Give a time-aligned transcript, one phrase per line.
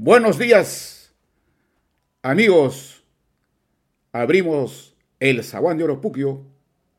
[0.00, 1.12] Buenos días,
[2.22, 3.02] amigos.
[4.12, 6.46] Abrimos el Zaguán de Oropuquio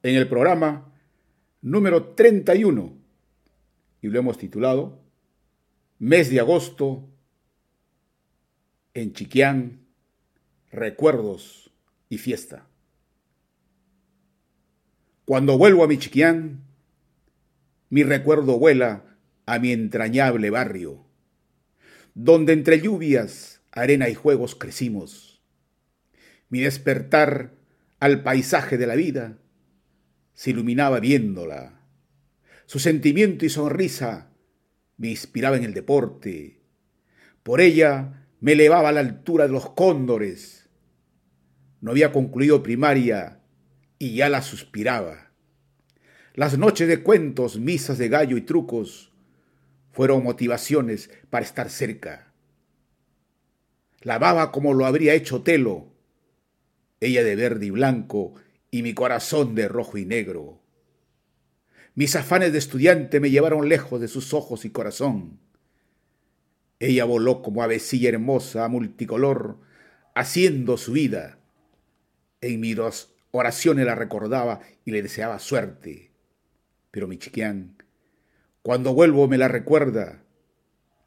[0.04, 0.92] en el programa
[1.62, 2.98] número 31
[4.02, 5.00] y lo hemos titulado
[5.98, 7.08] Mes de agosto
[8.94, 9.80] en Chiquián,
[10.70, 11.72] recuerdos
[12.10, 12.68] y fiesta.
[15.24, 16.66] Cuando vuelvo a mi Chiquián,
[17.90, 19.06] mi recuerdo vuela
[19.46, 21.09] a mi entrañable barrio
[22.14, 25.42] donde entre lluvias, arena y juegos crecimos.
[26.50, 27.54] Mi despertar
[28.00, 29.38] al paisaje de la vida
[30.34, 31.82] se iluminaba viéndola.
[32.66, 34.32] Su sentimiento y sonrisa
[34.98, 36.62] me inspiraba en el deporte.
[37.44, 40.70] Por ella me elevaba a la altura de los cóndores.
[41.82, 43.40] No había concluido primaria
[43.98, 45.32] y ya la suspiraba.
[46.34, 49.09] Las noches de cuentos, misas de gallo y trucos
[50.00, 52.32] fueron motivaciones para estar cerca.
[54.00, 55.92] Lavaba como lo habría hecho Telo,
[57.02, 58.36] ella de verde y blanco
[58.72, 60.62] y mi corazón de rojo y negro.
[61.96, 65.42] Mis afanes de estudiante me llevaron lejos de sus ojos y corazón.
[66.80, 69.58] Ella voló como avecilla hermosa, multicolor,
[70.16, 71.40] haciendo su vida.
[72.40, 72.78] En mis
[73.32, 76.12] oraciones la recordaba y le deseaba suerte.
[76.90, 77.76] Pero mi chiquián
[78.70, 80.24] cuando vuelvo me la recuerda.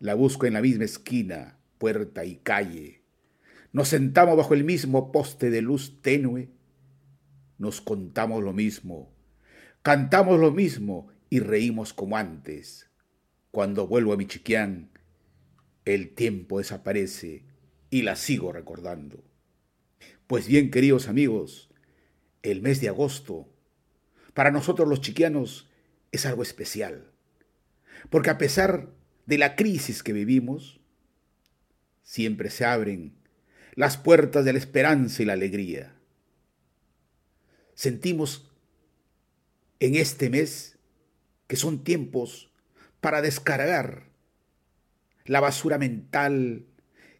[0.00, 3.04] La busco en la misma esquina, puerta y calle.
[3.70, 6.50] Nos sentamos bajo el mismo poste de luz tenue.
[7.58, 9.14] Nos contamos lo mismo,
[9.82, 12.90] cantamos lo mismo y reímos como antes.
[13.52, 14.90] Cuando vuelvo a mi chiquián,
[15.84, 17.44] el tiempo desaparece
[17.90, 19.22] y la sigo recordando.
[20.26, 21.70] Pues bien, queridos amigos,
[22.42, 23.54] el mes de agosto,
[24.34, 25.70] para nosotros los chiquianos,
[26.10, 27.11] es algo especial
[28.10, 28.88] porque a pesar
[29.26, 30.80] de la crisis que vivimos,
[32.02, 33.14] siempre se abren
[33.74, 35.94] las puertas de la esperanza y la alegría.
[37.74, 38.50] Sentimos
[39.80, 40.78] en este mes
[41.46, 42.50] que son tiempos
[43.00, 44.10] para descargar
[45.24, 46.66] la basura mental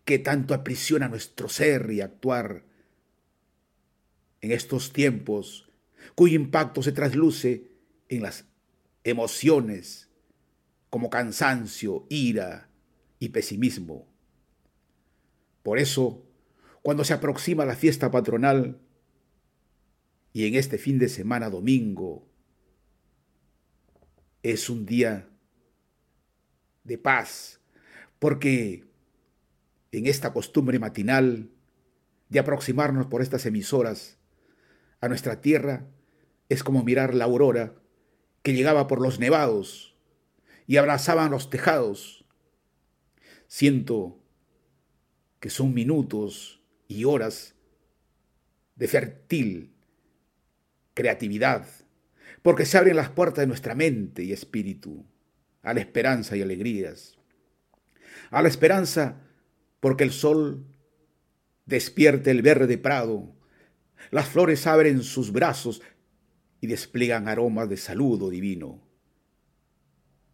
[0.04, 2.64] que tanto aprisiona nuestro ser y actuar.
[4.41, 5.69] En estos tiempos
[6.14, 7.70] cuyo impacto se trasluce
[8.09, 8.44] en las
[9.04, 10.10] emociones
[10.92, 12.69] como cansancio, ira
[13.19, 14.06] y pesimismo.
[15.62, 16.22] Por eso,
[16.82, 18.78] cuando se aproxima la fiesta patronal
[20.34, 22.28] y en este fin de semana domingo,
[24.42, 25.31] es un día
[26.84, 27.62] de paz,
[28.19, 28.84] porque
[29.92, 31.48] en esta costumbre matinal
[32.28, 34.19] de aproximarnos por estas emisoras
[35.00, 35.86] a nuestra tierra,
[36.50, 37.76] es como mirar la aurora
[38.42, 39.91] que llegaba por los nevados
[40.72, 42.25] y abrazaban los tejados.
[43.47, 44.25] Siento
[45.38, 47.55] que son minutos y horas
[48.77, 49.75] de fértil
[50.94, 51.66] creatividad,
[52.41, 55.05] porque se abren las puertas de nuestra mente y espíritu
[55.61, 57.19] a la esperanza y alegrías.
[58.31, 59.21] A la esperanza
[59.78, 60.65] porque el sol
[61.66, 63.37] despierta el verde prado,
[64.11, 65.82] las flores abren sus brazos
[66.62, 68.91] y despliegan aromas de saludo divino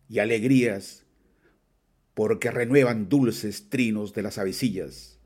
[0.08, 1.04] y alegrías,
[2.14, 5.19] porque renuevan dulces trinos de las avecillas.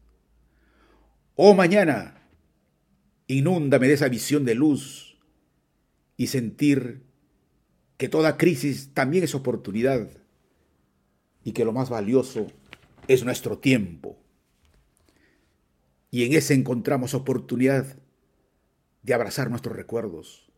[1.34, 2.28] Oh mañana,
[3.26, 5.16] inúndame de esa visión de luz
[6.16, 7.02] y sentir
[7.96, 10.10] que toda crisis también es oportunidad
[11.44, 12.48] y que lo más valioso
[13.08, 14.18] es nuestro tiempo.
[16.10, 17.96] Y en ese encontramos oportunidad
[19.02, 20.50] de abrazar nuestros recuerdos.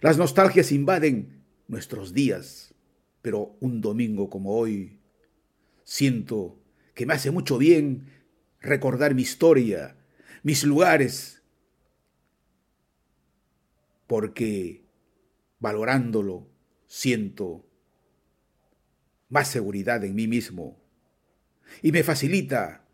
[0.00, 2.71] Las nostalgias invaden nuestros días
[3.22, 4.98] pero un domingo como hoy
[5.84, 6.60] siento
[6.94, 8.10] que me hace mucho bien
[8.60, 9.96] recordar mi historia,
[10.42, 11.42] mis lugares,
[14.06, 14.84] porque
[15.58, 16.48] valorándolo
[16.86, 17.64] siento
[19.28, 20.78] más seguridad en mí mismo
[21.80, 22.84] y me facilita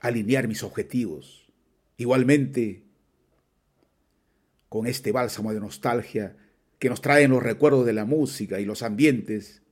[0.00, 1.52] alinear mis objetivos.
[1.96, 2.84] Igualmente,
[4.68, 6.36] con este bálsamo de nostalgia,
[6.78, 9.62] que nos traen los recuerdos de la música y los ambientes.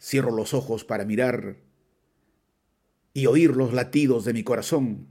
[0.00, 1.56] Cierro los ojos para mirar
[3.14, 5.08] y oír los latidos de mi corazón,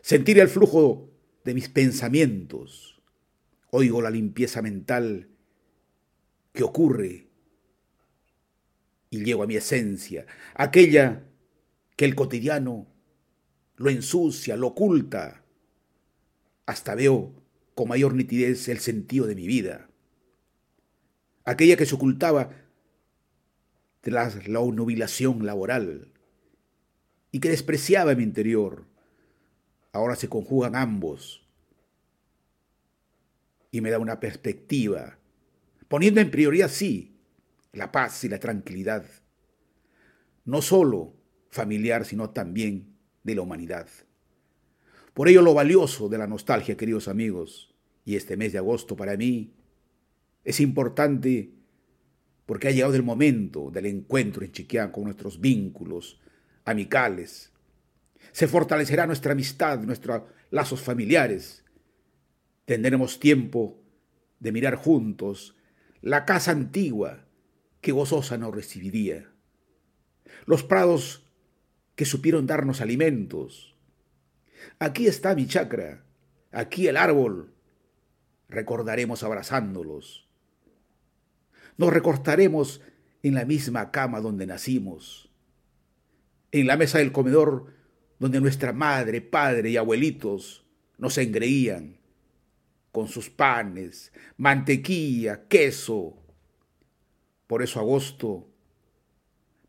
[0.00, 1.10] sentir el flujo
[1.44, 3.00] de mis pensamientos.
[3.70, 5.28] Oigo la limpieza mental
[6.52, 7.28] que ocurre
[9.10, 11.24] y llego a mi esencia, aquella
[11.96, 12.86] que el cotidiano
[13.76, 15.44] lo ensucia, lo oculta.
[16.66, 17.39] Hasta veo
[17.80, 19.88] con mayor nitidez el sentido de mi vida.
[21.46, 22.50] Aquella que se ocultaba
[24.02, 26.12] tras la nubilación laboral
[27.32, 28.84] y que despreciaba mi interior.
[29.92, 31.48] Ahora se conjugan ambos
[33.70, 35.16] y me da una perspectiva,
[35.88, 37.16] poniendo en prioridad, sí,
[37.72, 39.06] la paz y la tranquilidad,
[40.44, 41.14] no solo
[41.48, 43.88] familiar, sino también de la humanidad.
[45.14, 47.69] Por ello lo valioso de la nostalgia, queridos amigos,
[48.04, 49.52] y este mes de agosto para mí
[50.44, 51.52] es importante
[52.46, 56.20] porque ha llegado el momento del encuentro en Chiquián con nuestros vínculos
[56.64, 57.52] amicales.
[58.32, 61.64] Se fortalecerá nuestra amistad, nuestros lazos familiares.
[62.64, 63.80] Tendremos tiempo
[64.40, 65.54] de mirar juntos
[66.00, 67.26] la casa antigua
[67.80, 69.30] que gozosa nos recibiría,
[70.46, 71.26] los prados
[71.94, 73.76] que supieron darnos alimentos.
[74.78, 76.04] Aquí está mi chacra,
[76.50, 77.54] aquí el árbol.
[78.50, 80.30] Recordaremos abrazándolos
[81.80, 82.82] nos recortaremos
[83.22, 85.30] en la misma cama donde nacimos,
[86.52, 87.72] en la mesa del comedor
[88.18, 90.62] donde nuestra madre, padre y abuelitos
[90.98, 91.96] nos engreían
[92.92, 96.18] con sus panes, mantequilla, queso.
[97.46, 98.46] Por eso agosto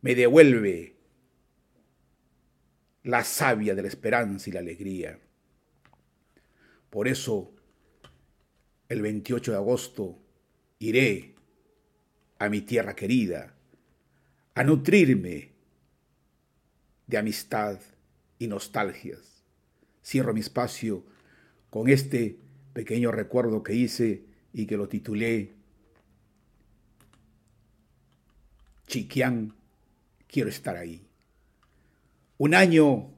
[0.02, 0.98] me devuelve
[3.04, 5.18] la savia de la esperanza y la alegría.
[6.90, 7.54] Por eso
[8.92, 10.20] el 28 de agosto
[10.80, 11.34] iré
[12.40, 13.56] a mi tierra querida,
[14.54, 15.52] a nutrirme
[17.08, 17.80] de amistad
[18.38, 19.46] y nostalgias.
[20.04, 21.06] Cierro mi espacio
[21.70, 22.38] con este
[22.74, 25.54] pequeño recuerdo que hice y que lo titulé
[28.88, 29.54] Chiquián,
[30.28, 31.08] quiero estar ahí.
[32.38, 33.10] Un año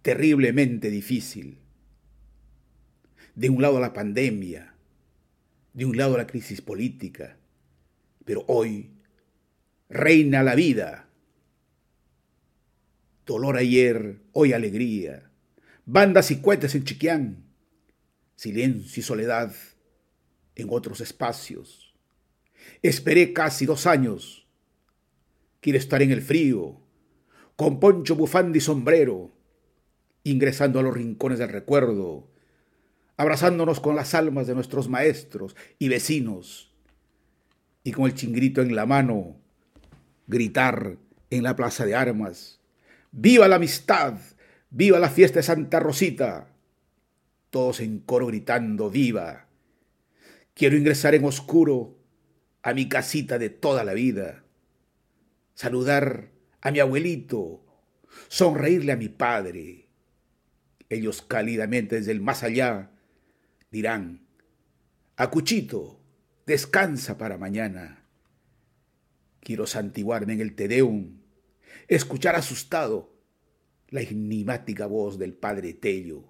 [0.00, 1.58] terriblemente difícil.
[3.34, 4.70] De un lado la pandemia,
[5.72, 7.36] de un lado la crisis política,
[8.24, 8.90] pero hoy
[9.88, 11.08] reina la vida.
[13.26, 15.30] Dolor ayer, hoy alegría.
[15.84, 17.44] Bandas y cohetes en Chiquián.
[18.36, 19.54] Silencio y soledad
[20.56, 21.94] en otros espacios.
[22.82, 24.46] Esperé casi dos años.
[25.60, 26.80] Quiero estar en el frío,
[27.56, 29.32] con poncho, bufanda y sombrero,
[30.24, 32.30] ingresando a los rincones del recuerdo,
[33.20, 36.72] abrazándonos con las almas de nuestros maestros y vecinos
[37.84, 39.36] y con el chingrito en la mano
[40.26, 40.96] gritar
[41.28, 42.60] en la plaza de armas,
[43.12, 44.14] ¡Viva la amistad!
[44.70, 46.48] ¡Viva la fiesta de Santa Rosita!
[47.50, 49.48] Todos en coro gritando ¡Viva!
[50.54, 51.98] Quiero ingresar en oscuro
[52.62, 54.44] a mi casita de toda la vida,
[55.52, 56.30] saludar
[56.62, 57.60] a mi abuelito,
[58.28, 59.90] sonreírle a mi padre.
[60.88, 62.92] Ellos cálidamente desde el más allá
[63.70, 64.26] dirán,
[65.16, 66.00] a Cuchito,
[66.46, 68.04] descansa para mañana.
[69.40, 71.20] Quiero santiguarme en el Tedeum,
[71.88, 73.14] escuchar asustado
[73.88, 76.24] la enigmática voz del padre Tello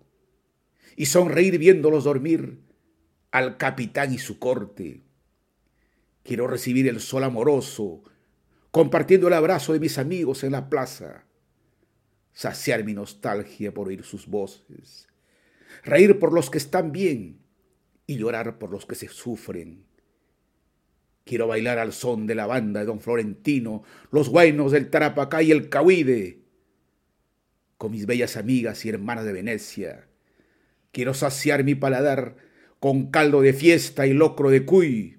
[0.96, 2.60] y sonreír viéndolos dormir
[3.30, 5.02] al capitán y su corte.
[6.22, 8.02] Quiero recibir el sol amoroso,
[8.70, 11.24] compartiendo el abrazo de mis amigos en la plaza,
[12.32, 15.08] saciar mi nostalgia por oír sus voces,
[15.84, 17.40] reír por los que están bien
[18.06, 19.90] y llorar por los que se sufren
[21.30, 25.52] Quiero bailar al son de la banda de don Florentino, los guainos del Tarapacá y
[25.52, 26.40] el Cahuide,
[27.76, 30.08] con mis bellas amigas y hermanas de Venecia.
[30.90, 32.34] Quiero saciar mi paladar
[32.80, 35.18] con caldo de fiesta y locro de cuy,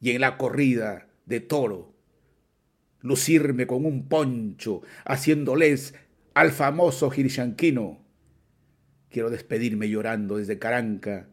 [0.00, 1.92] y en la corrida de toro,
[3.00, 5.94] lucirme con un poncho, haciéndoles
[6.32, 7.99] al famoso girishanquino.
[9.10, 11.28] Quiero despedirme llorando desde Caranca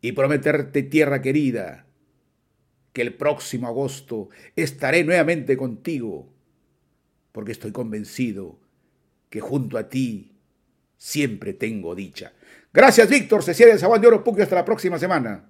[0.00, 1.86] y prometerte tierra querida,
[2.92, 6.32] que el próximo agosto estaré nuevamente contigo,
[7.32, 8.58] porque estoy convencido
[9.28, 10.32] que junto a ti
[10.96, 12.32] siempre tengo dicha.
[12.72, 13.42] Gracias, Víctor.
[13.42, 15.44] Se cierra el Sabán de Oro Hasta la próxima semana.